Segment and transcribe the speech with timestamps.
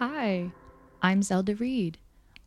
[0.00, 0.50] Hi,
[1.02, 1.98] I'm Zelda Reed.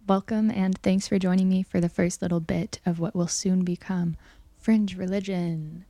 [0.08, 3.64] Welcome and thanks for joining me for the first little bit of what will soon
[3.64, 4.18] become
[4.58, 5.86] Fringe Religion.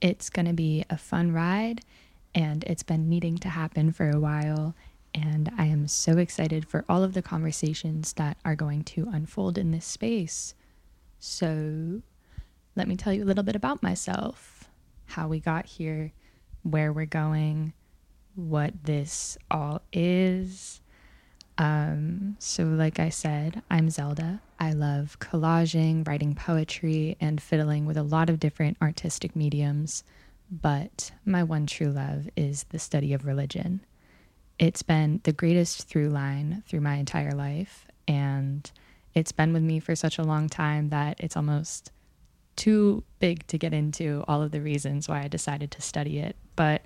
[0.00, 1.82] It's going to be a fun ride,
[2.34, 4.74] and it's been needing to happen for a while.
[5.14, 9.58] And I am so excited for all of the conversations that are going to unfold
[9.58, 10.56] in this space.
[11.20, 12.02] So,
[12.74, 14.68] let me tell you a little bit about myself,
[15.04, 16.10] how we got here,
[16.64, 17.74] where we're going,
[18.34, 20.80] what this all is.
[21.58, 24.40] Um, so, like I said, I'm Zelda.
[24.60, 30.04] I love collaging, writing poetry, and fiddling with a lot of different artistic mediums.
[30.50, 33.80] But my one true love is the study of religion.
[34.58, 37.86] It's been the greatest through line through my entire life.
[38.06, 38.70] And
[39.14, 41.90] it's been with me for such a long time that it's almost
[42.54, 46.36] too big to get into all of the reasons why I decided to study it.
[46.54, 46.82] But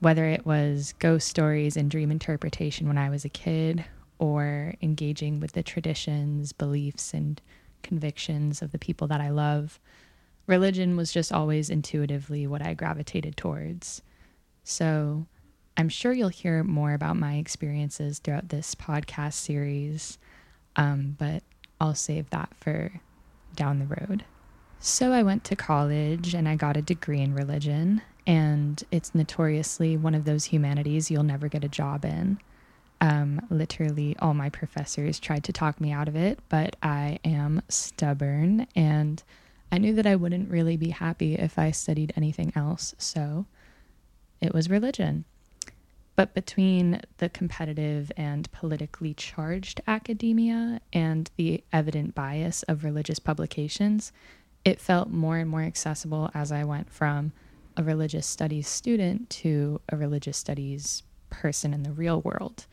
[0.00, 3.84] whether it was ghost stories and dream interpretation when I was a kid,
[4.18, 7.40] or engaging with the traditions, beliefs, and
[7.82, 9.78] convictions of the people that I love,
[10.46, 14.02] religion was just always intuitively what I gravitated towards.
[14.62, 15.26] So
[15.76, 20.18] I'm sure you'll hear more about my experiences throughout this podcast series,
[20.76, 21.42] um, but
[21.80, 23.00] I'll save that for
[23.56, 24.24] down the road.
[24.78, 29.96] So I went to college and I got a degree in religion, and it's notoriously
[29.96, 32.38] one of those humanities you'll never get a job in.
[33.04, 37.60] Um, literally, all my professors tried to talk me out of it, but I am
[37.68, 39.22] stubborn and
[39.70, 43.44] I knew that I wouldn't really be happy if I studied anything else, so
[44.40, 45.26] it was religion.
[46.16, 54.12] But between the competitive and politically charged academia and the evident bias of religious publications,
[54.64, 57.32] it felt more and more accessible as I went from
[57.76, 62.64] a religious studies student to a religious studies person in the real world.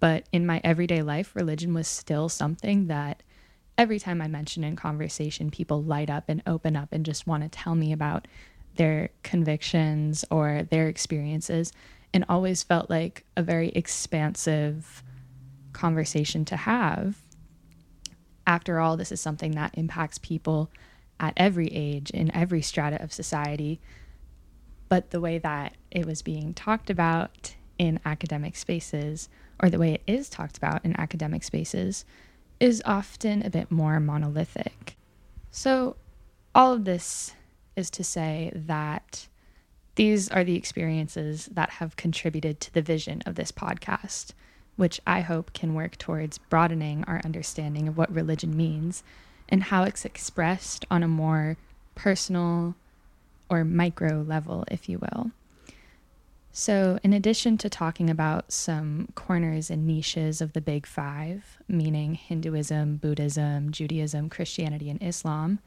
[0.00, 3.22] But in my everyday life, religion was still something that
[3.76, 7.42] every time I mention in conversation, people light up and open up and just want
[7.42, 8.26] to tell me about
[8.76, 11.72] their convictions or their experiences
[12.14, 15.02] and always felt like a very expansive
[15.72, 17.22] conversation to have.
[18.46, 20.70] After all, this is something that impacts people
[21.20, 23.80] at every age, in every strata of society.
[24.88, 29.94] But the way that it was being talked about in academic spaces, or the way
[29.94, 32.04] it is talked about in academic spaces,
[32.60, 34.96] is often a bit more monolithic.
[35.50, 35.96] So,
[36.54, 37.32] all of this
[37.76, 39.28] is to say that
[39.94, 44.32] these are the experiences that have contributed to the vision of this podcast,
[44.76, 49.02] which I hope can work towards broadening our understanding of what religion means
[49.48, 51.56] and how it's expressed on a more
[51.94, 52.74] personal
[53.48, 55.30] or micro level, if you will.
[56.52, 62.14] So, in addition to talking about some corners and niches of the big five, meaning
[62.14, 65.60] Hinduism, Buddhism, Judaism, Christianity, and Islam,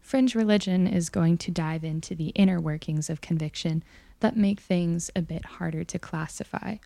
[0.00, 3.84] Fringe religion is going to dive into the inner workings of conviction
[4.20, 6.76] that make things a bit harder to classify.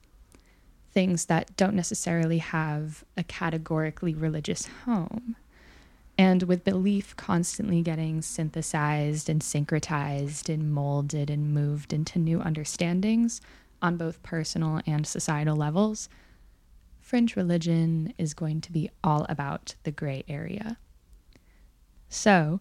[0.93, 5.37] Things that don't necessarily have a categorically religious home.
[6.17, 13.41] And with belief constantly getting synthesized and syncretized and molded and moved into new understandings
[13.83, 16.09] on both personal and societal levels,
[17.01, 20.79] fringe religion is going to be all about the gray area.
[22.09, 22.61] So,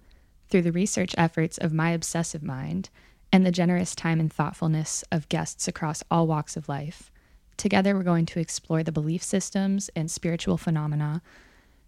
[0.50, 2.90] through the research efforts of my obsessive mind
[3.32, 7.12] and the generous time and thoughtfulness of guests across all walks of life,
[7.56, 11.22] together we're going to explore the belief systems and spiritual phenomena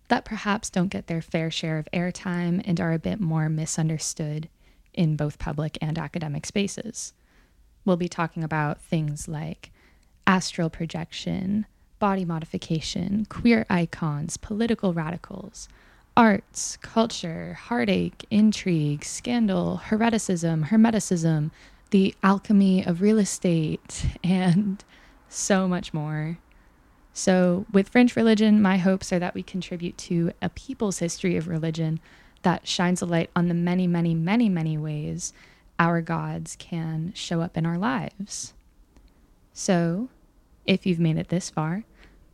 [0.08, 4.50] that perhaps don't get their fair share of airtime and are a bit more misunderstood
[4.94, 7.14] in both public and academic spaces.
[7.84, 9.72] We'll be talking about things like
[10.26, 11.66] astral projection,
[12.00, 15.68] body modification, queer icons, political radicals,
[16.18, 21.52] arts, culture, heartache, intrigue, scandal, hereticism, hermeticism,
[21.92, 24.84] the alchemy of real estate, and
[25.30, 26.38] so much more.
[27.18, 31.48] So, with Fringe religion, my hopes are that we contribute to a people's history of
[31.48, 32.02] religion
[32.42, 35.32] that shines a light on the many, many, many, many ways
[35.80, 38.54] our gods can show up in our lives.
[39.54, 40.10] So,
[40.66, 41.86] if you've made it this far,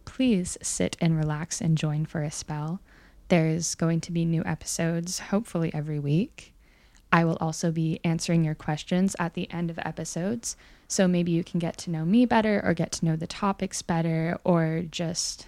[0.04, 2.80] please sit and relax and join for a spell.
[3.28, 6.51] There's going to be new episodes, hopefully every week.
[7.12, 10.56] I will also be answering your questions at the end of episodes.
[10.88, 13.82] So maybe you can get to know me better or get to know the topics
[13.82, 15.48] better or just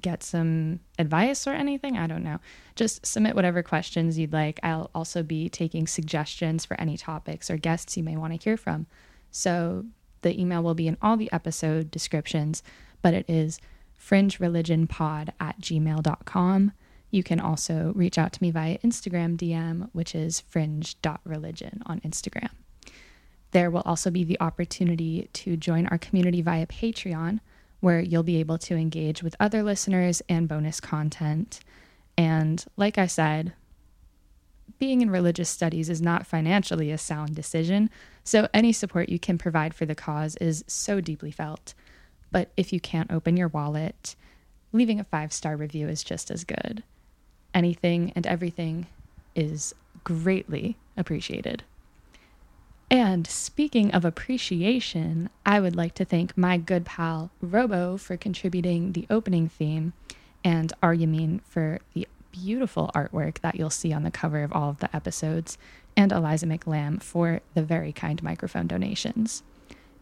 [0.00, 1.98] get some advice or anything.
[1.98, 2.38] I don't know.
[2.74, 4.58] Just submit whatever questions you'd like.
[4.62, 8.56] I'll also be taking suggestions for any topics or guests you may want to hear
[8.56, 8.86] from.
[9.30, 9.84] So
[10.22, 12.62] the email will be in all the episode descriptions,
[13.02, 13.60] but it is
[14.00, 16.72] fringereligionpod at gmail.com.
[17.14, 22.50] You can also reach out to me via Instagram DM, which is fringe.religion on Instagram.
[23.52, 27.38] There will also be the opportunity to join our community via Patreon,
[27.78, 31.60] where you'll be able to engage with other listeners and bonus content.
[32.18, 33.52] And like I said,
[34.80, 37.90] being in religious studies is not financially a sound decision,
[38.24, 41.74] so any support you can provide for the cause is so deeply felt.
[42.32, 44.16] But if you can't open your wallet,
[44.72, 46.82] leaving a five star review is just as good.
[47.54, 48.86] Anything and everything
[49.34, 51.62] is greatly appreciated.
[52.90, 58.92] And speaking of appreciation, I would like to thank my good pal Robo for contributing
[58.92, 59.94] the opening theme
[60.44, 60.94] and R.
[60.94, 64.94] Jamin for the beautiful artwork that you'll see on the cover of all of the
[64.94, 65.56] episodes,
[65.96, 69.42] and Eliza McLamb for the very kind microphone donations.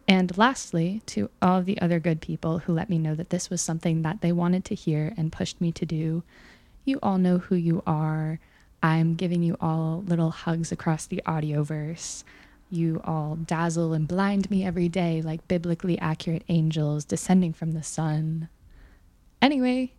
[0.08, 3.50] And lastly, to all of the other good people who let me know that this
[3.50, 6.24] was something that they wanted to hear and pushed me to do,
[6.84, 8.38] you all know who you are.
[8.82, 12.24] I'm giving you all little hugs across the audioverse.
[12.70, 17.82] You all dazzle and blind me every day like biblically accurate angels descending from the
[17.82, 18.48] sun.
[19.40, 19.92] Anyway,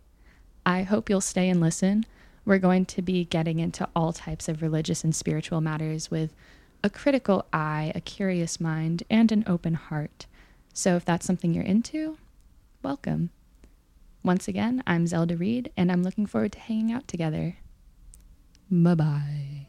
[0.66, 2.04] I hope you'll stay and listen.
[2.44, 6.34] We're going to be getting into all types of religious and spiritual matters with
[6.82, 10.26] a critical eye, a curious mind, and an open heart.
[10.74, 12.18] So if that's something you're into,
[12.82, 13.30] welcome.
[14.24, 17.58] Once again, I'm Zelda Reed, and I'm looking forward to hanging out together.
[18.70, 19.66] Bye bye.